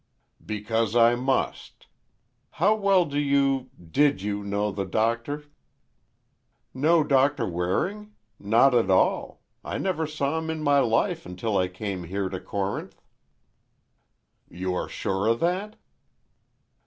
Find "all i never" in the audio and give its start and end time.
8.89-10.07